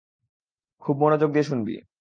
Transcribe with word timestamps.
খুব 0.81 0.95
মনোযোগ 0.97 1.29
দিয়ে 1.31 1.43
শুনবি! 1.43 1.75